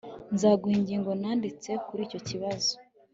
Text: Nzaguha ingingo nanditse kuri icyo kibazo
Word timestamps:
Nzaguha 0.33 0.73
ingingo 0.79 1.11
nanditse 1.21 1.71
kuri 1.85 2.01
icyo 2.07 2.19
kibazo 2.27 2.73